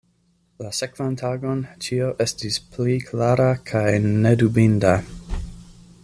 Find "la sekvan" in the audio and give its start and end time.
0.67-1.17